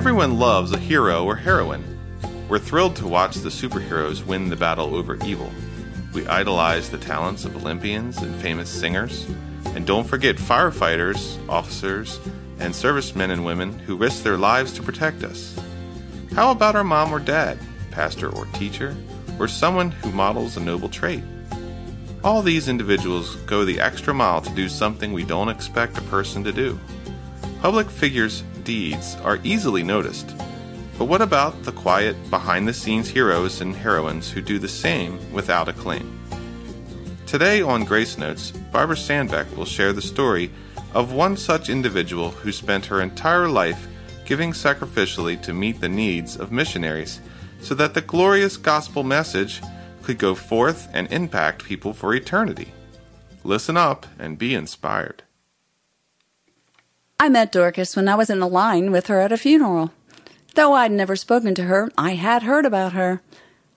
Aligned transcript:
Everyone 0.00 0.38
loves 0.38 0.72
a 0.72 0.78
hero 0.78 1.26
or 1.26 1.36
heroine. 1.36 1.84
We're 2.48 2.58
thrilled 2.58 2.96
to 2.96 3.06
watch 3.06 3.34
the 3.34 3.50
superheroes 3.50 4.24
win 4.24 4.48
the 4.48 4.56
battle 4.56 4.94
over 4.94 5.22
evil. 5.26 5.52
We 6.14 6.26
idolize 6.26 6.88
the 6.88 6.96
talents 6.96 7.44
of 7.44 7.54
Olympians 7.54 8.16
and 8.16 8.34
famous 8.36 8.70
singers. 8.70 9.26
And 9.74 9.86
don't 9.86 10.06
forget 10.06 10.36
firefighters, 10.36 11.38
officers, 11.50 12.18
and 12.58 12.74
servicemen 12.74 13.30
and 13.30 13.44
women 13.44 13.78
who 13.80 13.94
risk 13.94 14.22
their 14.22 14.38
lives 14.38 14.72
to 14.72 14.82
protect 14.82 15.22
us. 15.22 15.54
How 16.34 16.50
about 16.50 16.76
our 16.76 16.82
mom 16.82 17.12
or 17.12 17.20
dad, 17.20 17.58
pastor 17.90 18.30
or 18.30 18.46
teacher, 18.54 18.96
or 19.38 19.48
someone 19.48 19.90
who 19.90 20.12
models 20.12 20.56
a 20.56 20.60
noble 20.60 20.88
trait? 20.88 21.22
All 22.24 22.40
these 22.40 22.70
individuals 22.70 23.36
go 23.44 23.66
the 23.66 23.80
extra 23.80 24.14
mile 24.14 24.40
to 24.40 24.54
do 24.54 24.70
something 24.70 25.12
we 25.12 25.24
don't 25.24 25.50
expect 25.50 25.98
a 25.98 26.02
person 26.02 26.42
to 26.44 26.52
do. 26.52 26.80
Public 27.60 27.90
figures' 27.90 28.42
deeds 28.70 29.16
are 29.24 29.40
easily 29.42 29.82
noticed. 29.82 30.32
But 30.96 31.06
what 31.06 31.22
about 31.22 31.64
the 31.64 31.72
quiet, 31.72 32.14
behind 32.30 32.68
the 32.68 32.72
scenes 32.72 33.08
heroes 33.08 33.60
and 33.60 33.74
heroines 33.74 34.30
who 34.30 34.40
do 34.40 34.60
the 34.60 34.68
same 34.68 35.18
without 35.32 35.68
acclaim? 35.68 36.06
Today 37.26 37.62
on 37.62 37.84
Grace 37.84 38.16
Notes, 38.16 38.52
Barbara 38.70 38.94
Sandbeck 38.94 39.56
will 39.56 39.64
share 39.64 39.92
the 39.92 40.00
story 40.00 40.52
of 40.94 41.12
one 41.12 41.36
such 41.36 41.68
individual 41.68 42.30
who 42.30 42.52
spent 42.52 42.86
her 42.86 43.00
entire 43.00 43.48
life 43.48 43.88
giving 44.24 44.52
sacrificially 44.52 45.42
to 45.42 45.52
meet 45.52 45.80
the 45.80 45.88
needs 45.88 46.36
of 46.36 46.52
missionaries 46.52 47.20
so 47.60 47.74
that 47.74 47.94
the 47.94 48.00
glorious 48.00 48.56
gospel 48.56 49.02
message 49.02 49.60
could 50.04 50.18
go 50.18 50.36
forth 50.36 50.88
and 50.92 51.12
impact 51.12 51.64
people 51.64 51.92
for 51.92 52.14
eternity. 52.14 52.72
Listen 53.42 53.76
up 53.76 54.06
and 54.16 54.38
be 54.38 54.54
inspired. 54.54 55.24
I 57.22 57.28
met 57.28 57.52
Dorcas 57.52 57.96
when 57.96 58.08
I 58.08 58.14
was 58.14 58.30
in 58.30 58.38
the 58.38 58.48
line 58.48 58.90
with 58.90 59.08
her 59.08 59.20
at 59.20 59.30
a 59.30 59.36
funeral. 59.36 59.92
Though 60.54 60.72
I'd 60.72 60.90
never 60.90 61.16
spoken 61.16 61.54
to 61.56 61.64
her, 61.64 61.90
I 61.98 62.14
had 62.14 62.44
heard 62.44 62.64
about 62.64 62.94
her. 62.94 63.20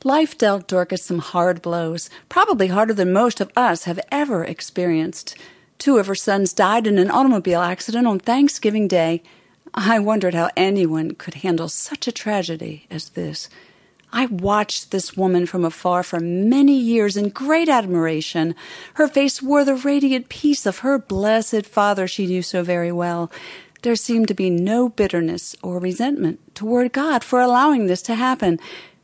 Life 0.06 0.38
dealt 0.38 0.66
Dorcas 0.66 1.04
some 1.04 1.20
hard 1.20 1.62
blows, 1.62 2.10
probably 2.30 2.68
harder 2.68 2.94
than 2.94 3.12
most 3.12 3.42
of 3.42 3.52
us 3.54 3.84
have 3.84 4.00
ever 4.14 4.46
experienced. 4.46 5.38
Two 5.78 5.98
of 5.98 6.08
her 6.08 6.16
sons 6.16 6.54
died 6.54 6.88
in 6.88 6.98
an 6.98 7.12
automobile 7.12 7.60
accident 7.60 8.08
on 8.08 8.18
Thanksgiving 8.18 8.88
Day. 8.88 9.22
I 9.74 10.00
wondered 10.00 10.36
how 10.36 10.50
anyone 10.56 11.16
could 11.16 11.34
handle 11.34 11.68
such 11.68 12.08
a 12.08 12.14
tragedy 12.14 12.88
as 12.90 13.10
this. 13.10 13.50
I 14.16 14.28
watched 14.28 14.92
this 14.92 15.18
woman 15.18 15.48
from 15.48 15.66
afar 15.66 16.04
for 16.04 16.20
many 16.20 16.78
years 16.78 17.18
in 17.18 17.30
great 17.30 17.68
admiration. 17.68 18.54
Her 18.94 19.08
face 19.08 19.42
wore 19.42 19.66
the 19.66 19.74
radiant 19.74 20.30
peace 20.30 20.68
of 20.68 20.80
her 20.80 21.00
blessed 21.00 21.66
father 21.66 22.08
she 22.08 22.28
knew 22.28 22.44
so 22.44 22.62
very 22.62 22.92
well. 22.92 23.32
There 23.82 23.96
seemed 23.96 24.28
to 24.28 24.36
be 24.36 24.52
no 24.52 24.88
bitterness 24.88 25.56
or 25.64 25.80
resentment 25.80 26.40
toward 26.54 26.94
God 26.94 27.24
for 27.24 27.42
allowing 27.42 27.88
this 27.88 28.04
to 28.04 28.14
happen. 28.14 28.60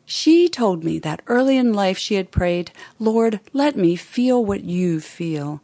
She 0.05 0.47
told 0.47 0.83
me 0.83 0.99
that 0.99 1.23
early 1.25 1.57
in 1.57 1.73
life 1.73 1.97
she 1.97 2.13
had 2.13 2.29
prayed, 2.29 2.71
Lord, 2.99 3.39
let 3.51 3.75
me 3.75 3.95
feel 3.95 4.45
what 4.45 4.63
you 4.63 4.99
feel. 4.99 5.61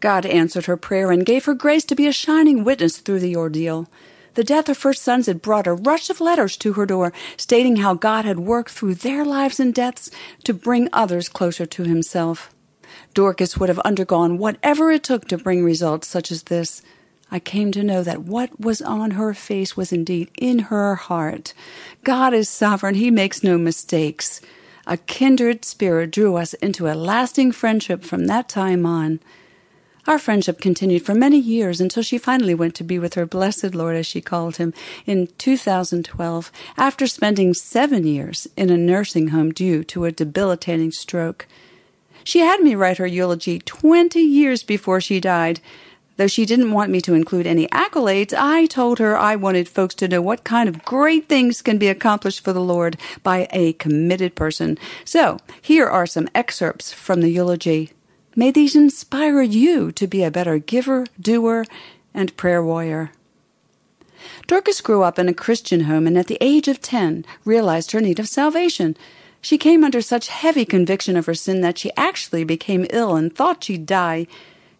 God 0.00 0.24
answered 0.24 0.64
her 0.64 0.78
prayer 0.78 1.10
and 1.10 1.26
gave 1.26 1.44
her 1.44 1.54
grace 1.54 1.84
to 1.84 1.94
be 1.94 2.06
a 2.06 2.12
shining 2.12 2.64
witness 2.64 2.98
through 2.98 3.20
the 3.20 3.36
ordeal. 3.36 3.86
The 4.34 4.44
death 4.44 4.68
of 4.68 4.82
her 4.82 4.92
sons 4.92 5.26
had 5.26 5.42
brought 5.42 5.66
a 5.66 5.74
rush 5.74 6.10
of 6.10 6.20
letters 6.20 6.56
to 6.58 6.72
her 6.74 6.86
door, 6.86 7.12
stating 7.36 7.76
how 7.76 7.94
God 7.94 8.24
had 8.24 8.40
worked 8.40 8.70
through 8.70 8.96
their 8.96 9.24
lives 9.24 9.60
and 9.60 9.72
deaths 9.72 10.10
to 10.44 10.52
bring 10.52 10.88
others 10.92 11.28
closer 11.28 11.66
to 11.66 11.84
Himself. 11.84 12.52
Dorcas 13.14 13.56
would 13.56 13.68
have 13.68 13.78
undergone 13.80 14.38
whatever 14.38 14.90
it 14.90 15.04
took 15.04 15.28
to 15.28 15.38
bring 15.38 15.64
results 15.64 16.08
such 16.08 16.32
as 16.32 16.44
this. 16.44 16.82
I 17.30 17.38
came 17.38 17.72
to 17.72 17.82
know 17.82 18.02
that 18.02 18.22
what 18.22 18.60
was 18.60 18.82
on 18.82 19.12
her 19.12 19.34
face 19.34 19.76
was 19.76 19.92
indeed 19.92 20.30
in 20.36 20.58
her 20.70 20.94
heart. 20.96 21.54
God 22.02 22.34
is 22.34 22.48
sovereign, 22.48 22.96
He 22.96 23.10
makes 23.10 23.42
no 23.42 23.56
mistakes. 23.56 24.40
A 24.86 24.96
kindred 24.96 25.64
spirit 25.64 26.10
drew 26.10 26.36
us 26.36 26.54
into 26.54 26.88
a 26.88 26.94
lasting 26.94 27.52
friendship 27.52 28.04
from 28.04 28.26
that 28.26 28.48
time 28.48 28.84
on. 28.84 29.20
Our 30.06 30.18
friendship 30.18 30.60
continued 30.60 31.02
for 31.02 31.14
many 31.14 31.38
years 31.38 31.80
until 31.80 32.02
she 32.02 32.18
finally 32.18 32.54
went 32.54 32.74
to 32.74 32.84
be 32.84 32.98
with 32.98 33.14
her 33.14 33.24
blessed 33.24 33.74
Lord, 33.74 33.96
as 33.96 34.06
she 34.06 34.20
called 34.20 34.56
him, 34.56 34.74
in 35.06 35.28
2012, 35.38 36.52
after 36.76 37.06
spending 37.06 37.54
seven 37.54 38.06
years 38.06 38.46
in 38.54 38.68
a 38.68 38.76
nursing 38.76 39.28
home 39.28 39.50
due 39.50 39.82
to 39.84 40.04
a 40.04 40.12
debilitating 40.12 40.92
stroke. 40.92 41.46
She 42.22 42.40
had 42.40 42.60
me 42.60 42.74
write 42.74 42.98
her 42.98 43.06
eulogy 43.06 43.60
20 43.60 44.20
years 44.20 44.62
before 44.62 45.00
she 45.00 45.20
died. 45.20 45.60
Though 46.16 46.26
she 46.26 46.44
didn't 46.44 46.72
want 46.72 46.90
me 46.90 47.00
to 47.00 47.14
include 47.14 47.46
any 47.46 47.66
accolades, 47.68 48.34
I 48.36 48.66
told 48.66 48.98
her 48.98 49.16
I 49.16 49.36
wanted 49.36 49.70
folks 49.70 49.94
to 49.96 50.08
know 50.08 50.20
what 50.20 50.44
kind 50.44 50.68
of 50.68 50.84
great 50.84 51.30
things 51.30 51.62
can 51.62 51.78
be 51.78 51.88
accomplished 51.88 52.44
for 52.44 52.52
the 52.52 52.60
Lord 52.60 52.98
by 53.22 53.48
a 53.50 53.72
committed 53.72 54.34
person. 54.34 54.78
So, 55.06 55.38
here 55.62 55.86
are 55.86 56.06
some 56.06 56.28
excerpts 56.34 56.92
from 56.92 57.22
the 57.22 57.30
eulogy. 57.30 57.93
May 58.36 58.50
these 58.50 58.74
inspire 58.74 59.42
you 59.42 59.92
to 59.92 60.06
be 60.06 60.24
a 60.24 60.30
better 60.30 60.58
giver, 60.58 61.06
doer, 61.20 61.64
and 62.12 62.36
prayer 62.36 62.62
warrior. 62.62 63.12
Dorcas 64.46 64.80
grew 64.80 65.02
up 65.02 65.18
in 65.18 65.28
a 65.28 65.34
Christian 65.34 65.82
home 65.82 66.06
and 66.06 66.18
at 66.18 66.26
the 66.26 66.38
age 66.40 66.66
of 66.66 66.80
10 66.80 67.24
realized 67.44 67.92
her 67.92 68.00
need 68.00 68.18
of 68.18 68.28
salvation. 68.28 68.96
She 69.40 69.58
came 69.58 69.84
under 69.84 70.00
such 70.00 70.28
heavy 70.28 70.64
conviction 70.64 71.16
of 71.16 71.26
her 71.26 71.34
sin 71.34 71.60
that 71.60 71.78
she 71.78 71.92
actually 71.96 72.44
became 72.44 72.86
ill 72.90 73.14
and 73.14 73.34
thought 73.34 73.64
she'd 73.64 73.86
die. 73.86 74.26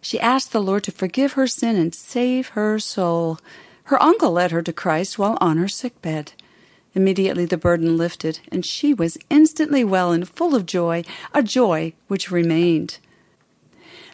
She 0.01 0.19
asked 0.19 0.51
the 0.51 0.61
Lord 0.61 0.83
to 0.83 0.91
forgive 0.91 1.33
her 1.33 1.47
sin 1.47 1.75
and 1.75 1.95
save 1.95 2.49
her 2.49 2.79
soul. 2.79 3.39
Her 3.85 4.01
uncle 4.01 4.31
led 4.31 4.51
her 4.51 4.63
to 4.63 4.73
Christ 4.73 5.17
while 5.17 5.37
on 5.39 5.57
her 5.57 5.67
sick 5.67 6.01
bed. 6.01 6.33
Immediately 6.93 7.45
the 7.45 7.57
burden 7.57 7.97
lifted, 7.97 8.39
and 8.51 8.65
she 8.65 8.93
was 8.93 9.17
instantly 9.29 9.83
well 9.83 10.11
and 10.11 10.27
full 10.27 10.55
of 10.55 10.65
joy, 10.65 11.03
a 11.33 11.43
joy 11.43 11.93
which 12.07 12.31
remained. 12.31 12.97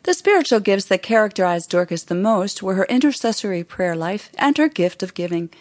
The 0.03 0.15
spiritual 0.15 0.59
gifts 0.61 0.85
that 0.85 1.03
characterized 1.03 1.69
Dorcas 1.69 2.05
the 2.05 2.15
most 2.15 2.63
were 2.63 2.73
her 2.73 2.85
intercessory 2.85 3.63
prayer 3.63 3.95
life 3.95 4.31
and 4.35 4.57
her 4.57 4.67
gift 4.67 5.03
of 5.03 5.13
giving. 5.13 5.51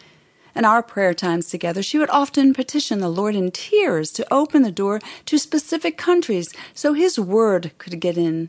In 0.57 0.65
our 0.65 0.83
prayer 0.83 1.13
times 1.13 1.51
together, 1.51 1.83
she 1.83 1.99
would 1.99 2.09
often 2.09 2.55
petition 2.55 3.01
the 3.01 3.11
Lord 3.11 3.35
in 3.35 3.51
tears 3.51 4.11
to 4.13 4.27
open 4.33 4.63
the 4.63 4.73
door 4.73 4.99
to 5.27 5.39
specific 5.39 5.99
countries 5.99 6.55
so 6.73 6.95
His 6.95 7.21
word 7.21 7.73
could 7.77 8.01
get 8.01 8.17
in. 8.17 8.49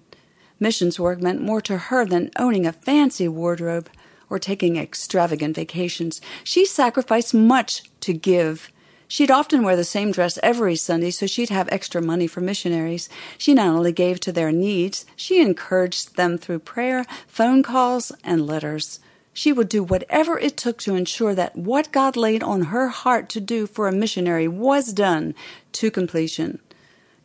Missions 0.61 0.97
work 0.97 1.19
meant 1.21 1.41
more 1.41 1.59
to 1.61 1.77
her 1.77 2.05
than 2.05 2.31
owning 2.37 2.65
a 2.65 2.71
fancy 2.71 3.27
wardrobe 3.27 3.89
or 4.29 4.39
taking 4.39 4.77
extravagant 4.77 5.55
vacations. 5.57 6.21
She 6.45 6.65
sacrificed 6.65 7.33
much 7.33 7.83
to 7.99 8.13
give. 8.13 8.71
She'd 9.11 9.29
often 9.29 9.63
wear 9.63 9.75
the 9.75 9.83
same 9.83 10.13
dress 10.13 10.39
every 10.41 10.77
Sunday 10.77 11.11
so 11.11 11.27
she'd 11.27 11.49
have 11.49 11.67
extra 11.69 12.01
money 12.01 12.27
for 12.27 12.39
missionaries. 12.39 13.09
She 13.37 13.53
not 13.53 13.67
only 13.67 13.91
gave 13.91 14.21
to 14.21 14.31
their 14.31 14.53
needs, 14.53 15.05
she 15.17 15.41
encouraged 15.41 16.15
them 16.15 16.37
through 16.37 16.59
prayer, 16.59 17.05
phone 17.27 17.61
calls, 17.61 18.13
and 18.23 18.47
letters. 18.47 19.01
She 19.33 19.51
would 19.51 19.67
do 19.67 19.83
whatever 19.83 20.39
it 20.39 20.55
took 20.55 20.77
to 20.83 20.95
ensure 20.95 21.35
that 21.35 21.57
what 21.57 21.91
God 21.91 22.15
laid 22.15 22.41
on 22.41 22.71
her 22.71 22.87
heart 22.87 23.27
to 23.31 23.41
do 23.41 23.67
for 23.67 23.89
a 23.89 23.91
missionary 23.91 24.47
was 24.47 24.93
done 24.93 25.35
to 25.73 25.91
completion. 25.91 26.61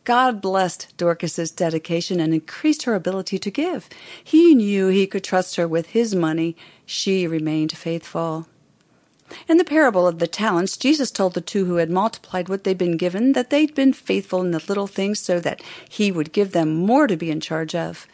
God 0.03 0.41
blessed 0.41 0.93
Dorcas's 0.97 1.51
dedication 1.51 2.19
and 2.19 2.33
increased 2.33 2.83
her 2.83 2.95
ability 2.95 3.39
to 3.39 3.49
give. 3.49 3.87
He 4.21 4.53
knew 4.55 4.89
he 4.89 5.07
could 5.07 5.23
trust 5.23 5.55
her 5.55 5.69
with 5.69 5.91
his 5.91 6.13
money. 6.13 6.57
She 6.85 7.25
remained 7.27 7.77
faithful. 7.77 8.45
In 9.47 9.57
the 9.57 9.63
parable 9.63 10.07
of 10.07 10.19
the 10.19 10.27
talents, 10.27 10.77
Jesus 10.77 11.11
told 11.11 11.33
the 11.33 11.41
two 11.41 11.65
who 11.65 11.75
had 11.75 11.89
multiplied 11.89 12.49
what 12.49 12.63
they'd 12.63 12.77
been 12.77 12.97
given 12.97 13.33
that 13.33 13.49
they'd 13.49 13.75
been 13.75 13.93
faithful 13.93 14.41
in 14.41 14.51
the 14.51 14.63
little 14.67 14.87
things 14.87 15.19
so 15.19 15.39
that 15.39 15.61
he 15.89 16.11
would 16.11 16.31
give 16.31 16.51
them 16.51 16.73
more 16.73 17.07
to 17.07 17.17
be 17.17 17.31
in 17.31 17.39
charge 17.39 17.75
of. 17.75 18.07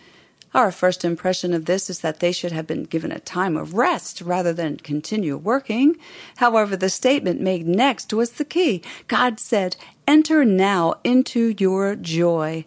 Our 0.54 0.72
first 0.72 1.04
impression 1.04 1.52
of 1.54 1.66
this 1.66 1.90
is 1.90 2.02
that 2.02 2.20
they 2.20 2.32
should 2.32 2.52
have 2.52 2.68
been 2.68 2.84
given 2.84 3.12
a 3.12 3.20
time 3.20 3.58
of 3.58 3.74
rest 3.74 4.22
rather 4.22 4.54
than 4.54 4.78
continue 4.78 5.36
working. 5.36 5.98
However, 6.38 6.76
the 6.76 6.90
statement 6.90 7.42
made 7.42 7.68
next 7.68 8.14
was 8.14 8.34
the 8.34 8.46
key. 8.46 8.84
God 9.08 9.40
said, 9.40 9.76
Enter 10.08 10.46
now 10.46 10.96
into 11.04 11.56
your 11.58 11.96
joy. 11.96 12.66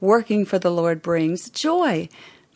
Working 0.00 0.44
for 0.44 0.58
the 0.58 0.70
Lord 0.70 1.00
brings 1.00 1.48
joy. 1.48 2.08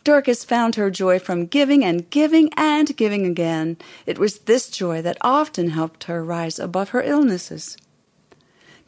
Dorcas 0.03 0.43
found 0.43 0.75
her 0.75 0.91
joy 0.91 1.17
from 1.17 1.45
giving 1.45 1.83
and 1.83 2.09
giving 2.09 2.49
and 2.57 2.95
giving 2.97 3.25
again. 3.25 3.77
It 4.05 4.17
was 4.17 4.39
this 4.39 4.69
joy 4.69 5.01
that 5.01 5.17
often 5.21 5.69
helped 5.69 6.05
her 6.05 6.23
rise 6.23 6.59
above 6.59 6.89
her 6.89 7.01
illnesses. 7.01 7.77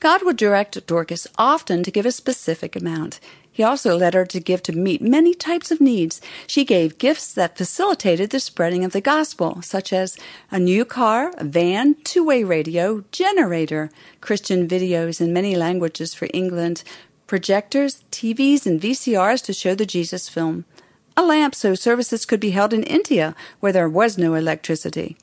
God 0.01 0.23
would 0.23 0.35
direct 0.35 0.85
Dorcas 0.85 1.25
often 1.37 1.83
to 1.83 1.91
give 1.91 2.05
a 2.05 2.11
specific 2.11 2.75
amount. 2.75 3.21
He 3.49 3.63
also 3.63 3.95
led 3.95 4.13
her 4.13 4.25
to 4.25 4.41
give 4.41 4.61
to 4.63 4.73
meet 4.73 5.01
many 5.01 5.33
types 5.33 5.71
of 5.71 5.79
needs. 5.79 6.19
She 6.45 6.65
gave 6.65 6.97
gifts 6.97 7.33
that 7.33 7.57
facilitated 7.57 8.31
the 8.31 8.41
spreading 8.41 8.83
of 8.83 8.91
the 8.91 8.99
gospel, 8.99 9.61
such 9.61 9.93
as 9.93 10.17
a 10.51 10.59
new 10.59 10.83
car, 10.83 11.31
a 11.37 11.45
van, 11.45 11.95
two 12.03 12.25
way 12.25 12.43
radio, 12.43 13.05
generator, 13.13 13.89
Christian 14.19 14.67
videos 14.67 15.21
in 15.21 15.31
many 15.31 15.55
languages 15.55 16.13
for 16.13 16.27
England, 16.33 16.83
projectors, 17.27 18.03
TVs, 18.11 18.65
and 18.65 18.81
VCRs 18.81 19.41
to 19.45 19.53
show 19.53 19.73
the 19.73 19.85
Jesus 19.85 20.27
film 20.27 20.65
a 21.17 21.23
lamp 21.23 21.55
so 21.55 21.75
services 21.75 22.25
could 22.25 22.39
be 22.39 22.51
held 22.51 22.73
in 22.73 22.83
India 22.83 23.35
where 23.59 23.71
there 23.71 23.89
was 23.89 24.17
no 24.17 24.33
electricity, 24.33 25.17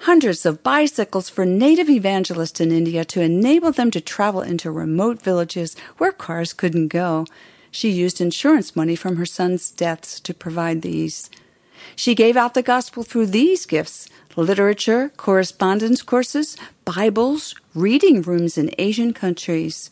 hundreds 0.00 0.46
of 0.46 0.62
bicycles 0.62 1.28
for 1.28 1.44
native 1.44 1.90
evangelists 1.90 2.60
in 2.60 2.70
India 2.70 3.04
to 3.04 3.20
enable 3.20 3.72
them 3.72 3.90
to 3.90 4.00
travel 4.00 4.40
into 4.40 4.70
remote 4.70 5.20
villages 5.20 5.76
where 5.98 6.12
cars 6.12 6.52
couldn't 6.52 6.88
go. 6.88 7.26
She 7.70 7.90
used 7.90 8.20
insurance 8.20 8.76
money 8.76 8.94
from 8.94 9.16
her 9.16 9.26
son's 9.26 9.70
deaths 9.70 10.20
to 10.20 10.34
provide 10.34 10.82
these. 10.82 11.28
She 11.96 12.14
gave 12.14 12.36
out 12.36 12.54
the 12.54 12.62
gospel 12.62 13.02
through 13.02 13.26
these 13.26 13.66
gifts 13.66 14.08
literature, 14.34 15.10
correspondence 15.18 16.00
courses, 16.00 16.56
Bibles, 16.86 17.54
reading 17.74 18.22
rooms 18.22 18.56
in 18.56 18.74
Asian 18.78 19.12
countries. 19.12 19.90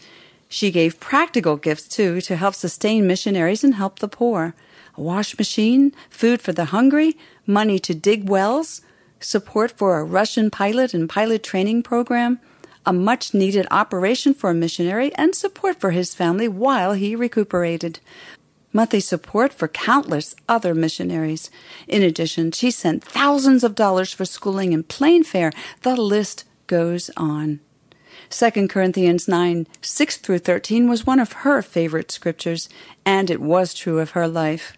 She 0.48 0.70
gave 0.70 0.98
practical 0.98 1.56
gifts 1.56 1.86
too 1.88 2.22
to 2.22 2.36
help 2.36 2.54
sustain 2.54 3.06
missionaries 3.06 3.62
and 3.62 3.74
help 3.74 3.98
the 3.98 4.08
poor 4.08 4.54
wash 5.00 5.36
machine, 5.38 5.92
food 6.08 6.40
for 6.40 6.52
the 6.52 6.66
hungry, 6.66 7.16
money 7.46 7.78
to 7.80 7.94
dig 7.94 8.28
wells, 8.28 8.82
support 9.18 9.70
for 9.70 9.98
a 9.98 10.04
Russian 10.04 10.50
pilot 10.50 10.94
and 10.94 11.08
pilot 11.08 11.42
training 11.42 11.82
program, 11.82 12.40
a 12.86 12.92
much 12.92 13.34
needed 13.34 13.66
operation 13.70 14.34
for 14.34 14.50
a 14.50 14.54
missionary, 14.54 15.14
and 15.14 15.34
support 15.34 15.80
for 15.80 15.90
his 15.90 16.14
family 16.14 16.48
while 16.48 16.92
he 16.92 17.14
recuperated. 17.14 18.00
Monthly 18.72 19.00
support 19.00 19.52
for 19.52 19.66
countless 19.66 20.34
other 20.48 20.74
missionaries. 20.74 21.50
In 21.88 22.02
addition, 22.02 22.52
she 22.52 22.70
sent 22.70 23.02
thousands 23.02 23.64
of 23.64 23.74
dollars 23.74 24.12
for 24.12 24.24
schooling 24.24 24.72
and 24.72 24.86
plane 24.86 25.24
fare. 25.24 25.52
The 25.82 25.96
list 25.96 26.44
goes 26.68 27.10
on. 27.16 27.60
2 28.30 28.68
Corinthians 28.68 29.26
9 29.26 29.66
6 29.82 30.16
through 30.18 30.38
13 30.38 30.88
was 30.88 31.04
one 31.04 31.18
of 31.18 31.32
her 31.32 31.62
favorite 31.62 32.12
scriptures, 32.12 32.68
and 33.04 33.28
it 33.28 33.40
was 33.40 33.74
true 33.74 33.98
of 33.98 34.10
her 34.10 34.28
life. 34.28 34.76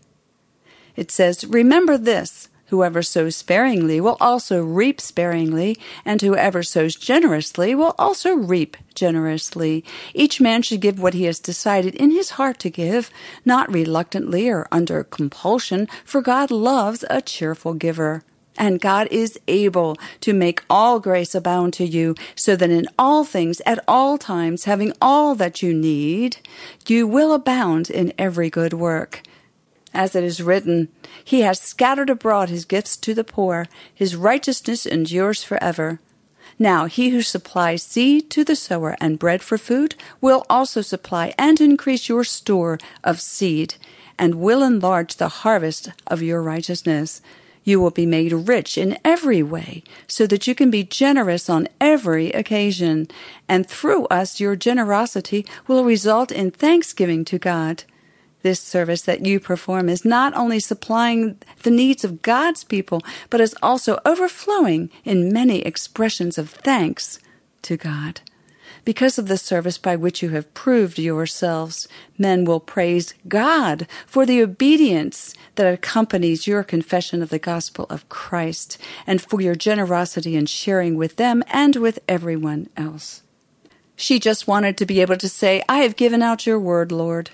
It 0.97 1.11
says, 1.11 1.45
Remember 1.45 1.97
this 1.97 2.49
whoever 2.73 3.03
sows 3.03 3.37
sparingly 3.37 4.01
will 4.01 4.17
also 4.19 4.63
reap 4.63 4.99
sparingly, 4.99 5.77
and 6.07 6.23
whoever 6.23 6.63
sows 6.63 6.97
generously 6.97 7.75
will 7.75 7.95
also 7.99 8.33
reap 8.35 8.79
generously. 8.95 9.85
Each 10.15 10.41
man 10.41 10.63
should 10.63 10.81
give 10.81 10.99
what 10.99 11.13
he 11.13 11.25
has 11.25 11.39
decided 11.39 11.95
in 11.95 12.11
his 12.11 12.31
heart 12.31 12.59
to 12.61 12.71
give, 12.71 13.11
not 13.45 13.71
reluctantly 13.71 14.49
or 14.49 14.67
under 14.73 15.05
compulsion, 15.05 15.87
for 16.03 16.23
God 16.23 16.51
loves 16.51 17.05
a 17.11 17.21
cheerful 17.21 17.75
giver. 17.75 18.25
And 18.57 18.81
God 18.81 19.07
is 19.11 19.39
able 19.49 19.99
to 20.21 20.33
make 20.33 20.65
all 20.71 20.99
grace 20.99 21.35
abound 21.35 21.75
to 21.75 21.85
you, 21.85 22.15
so 22.35 22.57
that 22.57 22.71
in 22.71 22.87
all 22.99 23.25
things, 23.25 23.61
at 23.67 23.85
all 23.87 24.17
times, 24.17 24.65
having 24.65 24.95
all 24.99 25.35
that 25.35 25.63
you 25.63 25.75
need, 25.75 26.39
you 26.87 27.07
will 27.07 27.35
abound 27.35 27.91
in 27.91 28.15
every 28.19 28.49
good 28.49 28.73
work. 28.73 29.23
As 29.95 30.15
it 30.15 30.25
is 30.25 30.43
written, 30.43 30.89
He 31.25 31.41
has 31.41 31.61
scattered 31.61 32.11
abroad 32.11 32.49
His 32.49 32.65
gifts 32.65 32.97
to 32.99 33.15
the 33.15 33.25
poor, 33.25 33.67
His 33.95 34.17
righteousness 34.17 34.87
endures 34.87 35.45
forever. 35.45 36.01
Now 36.59 36.85
he 36.87 37.11
who 37.11 37.23
supplies 37.23 37.83
seed 37.83 38.31
to 38.31 38.45
the 38.45 38.57
sower 38.57 38.97
and 39.01 39.19
bread 39.19 39.43
for 39.43 39.59
food 39.59 39.95
will 40.21 40.45
also 40.49 40.81
supply 40.81 41.35
and 41.39 41.61
increase 41.61 42.09
your 42.09 42.25
store 42.25 42.79
of 43.03 43.21
seed, 43.21 43.75
and 44.19 44.37
will 44.37 44.63
enlarge 44.63 45.17
the 45.17 45.29
harvest 45.29 45.91
of 46.07 46.23
your 46.23 46.43
righteousness. 46.43 47.21
You 47.65 47.81
will 47.81 47.91
be 47.91 48.07
made 48.07 48.33
rich 48.33 48.77
in 48.77 48.99
every 49.05 49.43
way, 49.43 49.83
so 50.07 50.27
that 50.27 50.47
you 50.47 50.55
can 50.55 50.71
be 50.71 50.85
generous 50.85 51.49
on 51.49 51.69
every 51.81 52.31
occasion, 52.31 53.09
and 53.49 53.67
through 53.67 54.07
us 54.07 54.41
your 54.41 54.57
generosity 54.57 55.47
will 55.67 55.85
result 55.85 56.33
in 56.33 56.51
thanksgiving 56.51 57.25
to 57.27 57.39
God. 57.39 57.85
This 58.43 58.61
service 58.61 59.03
that 59.03 59.25
you 59.25 59.39
perform 59.41 59.89
is 59.89 60.05
not 60.05 60.35
only 60.35 60.59
supplying 60.59 61.39
the 61.63 61.71
needs 61.71 62.05
of 62.05 62.23
God's 62.23 62.65
people, 62.65 63.01
but 63.31 63.41
is 63.41 63.57
also 63.63 63.99
overflowing 64.05 64.91
in 65.05 65.33
many 65.33 65.61
expressions 65.61 66.39
of 66.39 66.51
thanks 66.51 67.21
to 67.63 67.77
God. 67.77 68.21
Because 68.85 69.17
of 69.17 69.29
the 69.29 69.39
service 69.39 69.79
by 69.79 69.95
which 69.95 70.23
you 70.23 70.31
have 70.31 70.53
proved 70.55 70.99
yourselves, 70.99 71.87
men 72.19 72.45
will 72.45 72.59
praise 72.59 73.15
God 73.29 73.87
for 74.07 74.27
the 74.27 74.43
obedience 74.43 75.35
that 75.55 75.73
accompanies 75.73 76.49
your 76.49 76.65
confession 76.65 77.23
of 77.23 77.31
the 77.31 77.39
gospel 77.39 77.87
of 77.89 78.09
Christ 78.09 78.79
and 79.07 79.23
for 79.23 79.41
your 79.41 79.55
generosity 79.55 80.35
in 80.35 80.47
sharing 80.47 80.97
with 80.97 81.15
them 81.15 81.45
and 81.47 81.77
with 81.77 82.01
everyone 82.09 82.69
else. 82.77 83.23
She 83.95 84.19
just 84.19 84.49
wanted 84.49 84.77
to 84.79 84.87
be 84.87 85.01
able 85.01 85.17
to 85.17 85.29
say, 85.29 85.63
I 85.69 85.79
have 85.79 85.95
given 85.95 86.23
out 86.23 86.47
your 86.47 86.59
word, 86.59 86.91
Lord. 86.91 87.31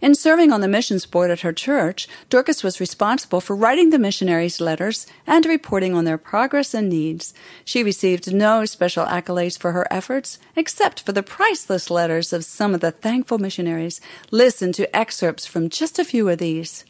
In 0.00 0.14
serving 0.14 0.52
on 0.52 0.60
the 0.60 0.68
missions 0.68 1.06
board 1.06 1.28
at 1.32 1.40
her 1.40 1.52
church, 1.52 2.06
Dorcas 2.30 2.62
was 2.62 2.78
responsible 2.78 3.40
for 3.40 3.56
writing 3.56 3.90
the 3.90 3.98
missionaries' 3.98 4.60
letters 4.60 5.08
and 5.26 5.44
reporting 5.44 5.92
on 5.92 6.04
their 6.04 6.18
progress 6.18 6.72
and 6.72 6.88
needs. 6.88 7.34
She 7.64 7.82
received 7.82 8.32
no 8.32 8.64
special 8.64 9.06
accolades 9.06 9.58
for 9.58 9.72
her 9.72 9.88
efforts, 9.90 10.38
except 10.54 11.00
for 11.00 11.10
the 11.10 11.24
priceless 11.24 11.90
letters 11.90 12.32
of 12.32 12.44
some 12.44 12.74
of 12.74 12.80
the 12.80 12.92
thankful 12.92 13.38
missionaries. 13.38 14.00
Listen 14.30 14.70
to 14.72 14.96
excerpts 14.96 15.46
from 15.46 15.68
just 15.68 15.98
a 15.98 16.04
few 16.04 16.28
of 16.28 16.38
these. 16.38 16.84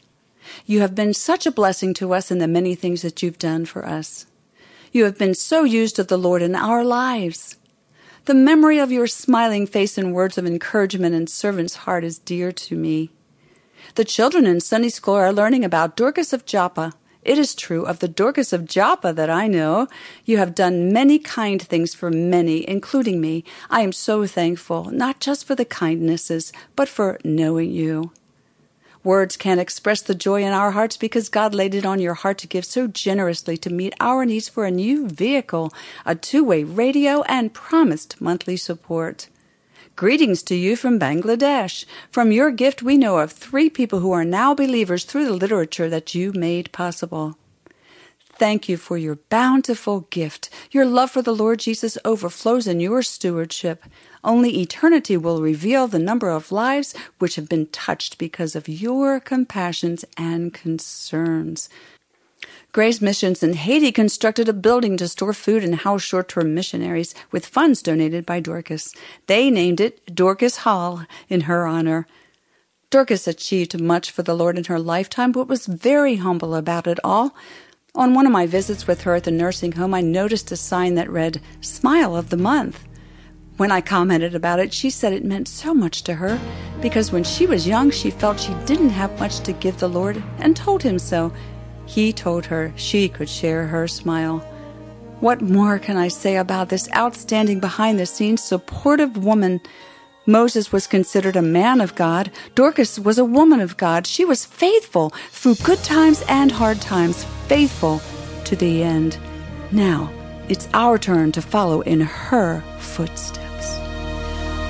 You 0.67 0.81
have 0.81 0.93
been 0.93 1.15
such 1.15 1.47
a 1.47 1.51
blessing 1.51 1.95
to 1.95 2.13
us 2.13 2.29
in 2.29 2.37
the 2.37 2.47
many 2.47 2.75
things 2.75 3.01
that 3.01 3.23
you've 3.23 3.39
done 3.39 3.65
for 3.65 3.87
us. 3.87 4.27
You 4.91 5.05
have 5.05 5.17
been 5.17 5.33
so 5.33 5.63
used 5.63 5.97
of 5.97 6.07
the 6.07 6.17
Lord 6.17 6.43
in 6.43 6.53
our 6.55 6.83
lives. 6.83 7.58
The 8.25 8.33
memory 8.33 8.79
of 8.79 8.91
your 8.91 9.07
smiling 9.07 9.65
face 9.65 9.97
and 9.97 10.13
words 10.13 10.37
of 10.37 10.45
encouragement 10.45 11.15
and 11.15 11.29
servant's 11.29 11.75
heart 11.77 12.03
is 12.03 12.19
dear 12.19 12.51
to 12.51 12.75
me. 12.75 13.11
The 13.95 14.05
children 14.05 14.45
in 14.45 14.59
Sunday 14.59 14.89
school 14.89 15.15
are 15.15 15.33
learning 15.33 15.65
about 15.65 15.95
Dorcas 15.95 16.33
of 16.33 16.45
Joppa. 16.45 16.93
It 17.23 17.37
is 17.37 17.55
true 17.55 17.85
of 17.85 17.99
the 17.99 18.07
Dorcas 18.07 18.53
of 18.53 18.65
Joppa 18.65 19.13
that 19.13 19.29
I 19.29 19.47
know. 19.47 19.87
You 20.25 20.37
have 20.37 20.55
done 20.55 20.93
many 20.93 21.17
kind 21.17 21.61
things 21.61 21.93
for 21.93 22.11
many, 22.11 22.67
including 22.67 23.19
me. 23.19 23.43
I 23.69 23.81
am 23.81 23.91
so 23.91 24.25
thankful, 24.27 24.85
not 24.85 25.19
just 25.19 25.45
for 25.45 25.55
the 25.55 25.65
kindnesses, 25.65 26.53
but 26.75 26.87
for 26.87 27.19
knowing 27.23 27.71
you. 27.71 28.11
Words 29.03 29.37
can't 29.37 29.61
express 29.61 30.01
the 30.01 30.13
joy 30.13 30.43
in 30.43 30.51
our 30.51 30.71
hearts 30.71 30.97
because 30.97 31.29
God 31.29 31.55
laid 31.55 31.73
it 31.73 31.85
on 31.85 32.01
your 32.01 32.15
heart 32.15 32.37
to 32.39 32.47
give 32.47 32.65
so 32.65 32.85
generously 32.85 33.55
to 33.55 33.69
meet 33.69 33.93
our 34.01 34.25
needs 34.25 34.49
for 34.49 34.65
a 34.65 34.71
new 34.71 35.07
vehicle, 35.07 35.73
a 36.05 36.15
two 36.15 36.43
way 36.43 36.65
radio, 36.65 37.21
and 37.23 37.53
promised 37.53 38.19
monthly 38.19 38.57
support. 38.57 39.29
Greetings 39.95 40.43
to 40.43 40.55
you 40.55 40.75
from 40.75 40.99
Bangladesh. 40.99 41.85
From 42.11 42.33
your 42.33 42.51
gift, 42.51 42.83
we 42.83 42.97
know 42.97 43.19
of 43.19 43.31
three 43.31 43.69
people 43.69 44.01
who 44.01 44.11
are 44.11 44.25
now 44.25 44.53
believers 44.53 45.05
through 45.05 45.25
the 45.25 45.33
literature 45.33 45.89
that 45.89 46.13
you 46.13 46.33
made 46.33 46.71
possible. 46.73 47.38
Thank 48.39 48.69
you 48.69 48.77
for 48.77 48.97
your 48.97 49.17
bountiful 49.27 50.07
gift. 50.11 50.49
Your 50.71 50.85
love 50.85 51.11
for 51.11 51.21
the 51.21 51.35
Lord 51.35 51.59
Jesus 51.59 51.97
overflows 52.05 52.67
in 52.67 52.79
your 52.79 53.03
stewardship. 53.03 53.83
Only 54.23 54.61
eternity 54.61 55.17
will 55.17 55.41
reveal 55.41 55.87
the 55.87 55.99
number 55.99 56.29
of 56.29 56.49
lives 56.49 56.95
which 57.17 57.35
have 57.35 57.49
been 57.49 57.67
touched 57.67 58.17
because 58.17 58.55
of 58.55 58.69
your 58.69 59.19
compassions 59.19 60.05
and 60.15 60.53
concerns. 60.53 61.67
Grace 62.71 63.01
Missions 63.01 63.43
in 63.43 63.55
Haiti 63.55 63.91
constructed 63.91 64.47
a 64.47 64.53
building 64.53 64.95
to 64.95 65.09
store 65.09 65.33
food 65.33 65.65
and 65.65 65.75
house 65.75 66.01
short 66.01 66.29
term 66.29 66.55
missionaries 66.55 67.13
with 67.31 67.45
funds 67.45 67.81
donated 67.81 68.25
by 68.25 68.39
Dorcas. 68.39 68.95
They 69.27 69.51
named 69.51 69.81
it 69.81 70.15
Dorcas 70.15 70.59
Hall 70.59 71.05
in 71.27 71.41
her 71.41 71.67
honor. 71.67 72.07
Dorcas 72.89 73.27
achieved 73.27 73.81
much 73.81 74.11
for 74.11 74.23
the 74.23 74.33
Lord 74.33 74.57
in 74.57 74.63
her 74.65 74.79
lifetime, 74.79 75.33
but 75.33 75.49
was 75.49 75.65
very 75.65 76.15
humble 76.15 76.55
about 76.55 76.87
it 76.87 76.99
all. 77.03 77.35
On 77.95 78.13
one 78.13 78.27
of 78.27 78.31
my 78.31 78.45
visits 78.45 78.85
with 78.85 79.01
her 79.01 79.15
at 79.15 79.23
the 79.23 79.31
nursing 79.31 79.71
home, 79.71 79.95
I 79.95 80.01
noticed 80.01 80.51
a 80.51 80.55
sign 80.55 80.93
that 80.95 81.09
read, 81.09 81.41
Smile 81.59 82.15
of 82.15 82.29
the 82.29 82.37
Month. 82.37 82.87
When 83.57 83.71
I 83.71 83.81
commented 83.81 84.35
about 84.35 84.59
it, 84.59 84.71
she 84.71 84.91
said 84.91 85.11
it 85.11 85.25
meant 85.25 85.47
so 85.47 85.73
much 85.73 86.03
to 86.03 86.13
her 86.13 86.39
because 86.81 87.11
when 87.11 87.23
she 87.23 87.47
was 87.47 87.67
young, 87.67 87.89
she 87.89 88.11
felt 88.11 88.39
she 88.39 88.53
didn't 88.67 88.91
have 88.91 89.19
much 89.19 89.39
to 89.39 89.53
give 89.53 89.79
the 89.79 89.89
Lord 89.89 90.21
and 90.37 90.55
told 90.55 90.83
him 90.83 90.99
so. 90.99 91.33
He 91.87 92.13
told 92.13 92.45
her 92.45 92.71
she 92.75 93.09
could 93.09 93.27
share 93.27 93.65
her 93.65 93.87
smile. 93.87 94.37
What 95.19 95.41
more 95.41 95.79
can 95.79 95.97
I 95.97 96.09
say 96.09 96.37
about 96.37 96.69
this 96.69 96.87
outstanding 96.95 97.59
behind 97.59 97.97
the 97.97 98.05
scenes 98.05 98.43
supportive 98.43 99.17
woman? 99.17 99.61
Moses 100.25 100.71
was 100.71 100.87
considered 100.87 101.35
a 101.35 101.41
man 101.41 101.81
of 101.81 101.95
God. 101.95 102.31
Dorcas 102.55 102.99
was 102.99 103.17
a 103.17 103.25
woman 103.25 103.59
of 103.59 103.77
God. 103.77 104.05
She 104.05 104.25
was 104.25 104.45
faithful 104.45 105.11
through 105.31 105.55
good 105.55 105.83
times 105.83 106.23
and 106.27 106.51
hard 106.51 106.81
times, 106.81 107.23
faithful 107.47 108.01
to 108.45 108.55
the 108.55 108.83
end. 108.83 109.17
Now, 109.71 110.11
it's 110.47 110.67
our 110.73 110.97
turn 110.97 111.31
to 111.33 111.41
follow 111.41 111.81
in 111.81 112.01
her 112.01 112.63
footsteps. 112.79 113.77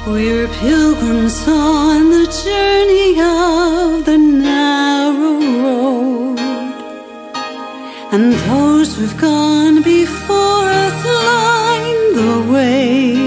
We're 0.07 0.47
pilgrims 0.47 1.47
on 1.47 2.09
the 2.09 2.25
journey 2.43 3.19
of 3.19 4.05
the 4.05 4.17
narrow 4.17 5.39
road, 5.63 6.39
and 8.11 8.33
those 8.33 8.95
who've 8.95 9.17
gone 9.19 9.81
before 9.83 10.69
us 10.85 11.05
line 11.05 12.13
the 12.15 12.51
way, 12.51 13.18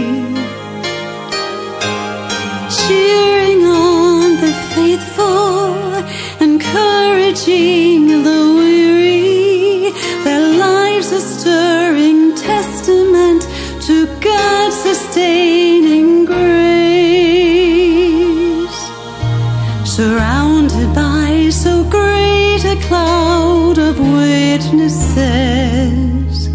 says, 24.89 26.49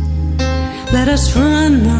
let 0.93 1.07
us 1.07 1.35
run 1.35 1.96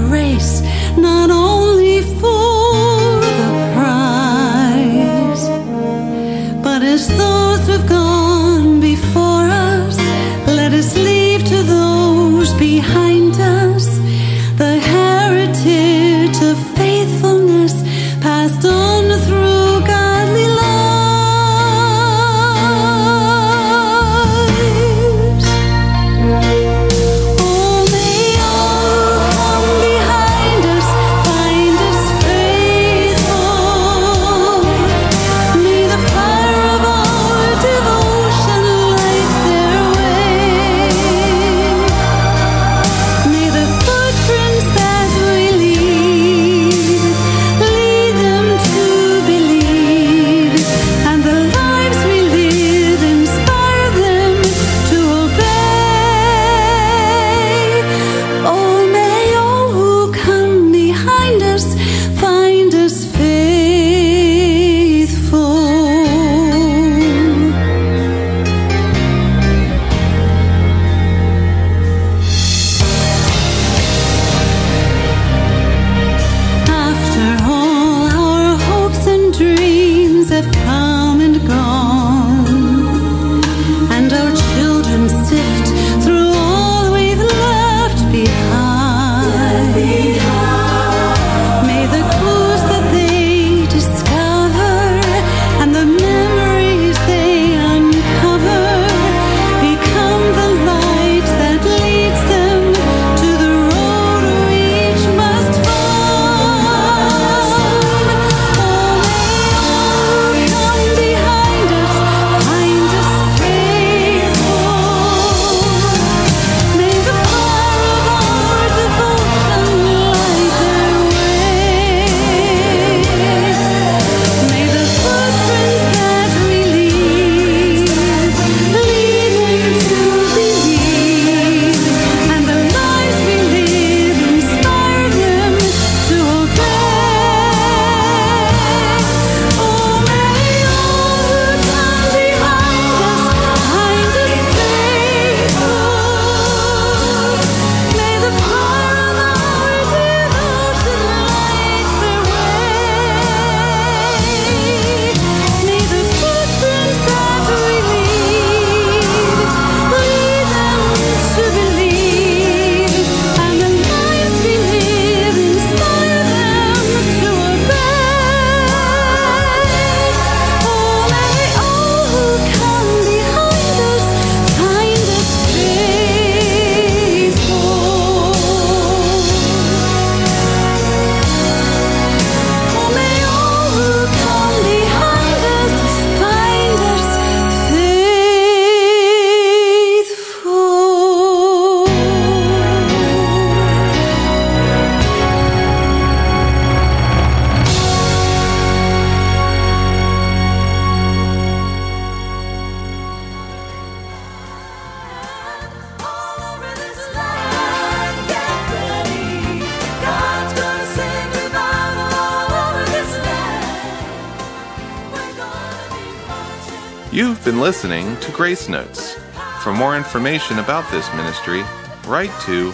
been 217.58 217.64
listening 217.64 218.16
to 218.18 218.32
Grace 218.34 218.70
Notes. 218.70 219.16
For 219.64 219.74
more 219.74 219.98
information 219.98 220.60
about 220.60 220.92
this 220.92 221.12
ministry, 221.16 221.64
write 222.06 222.30
to 222.42 222.72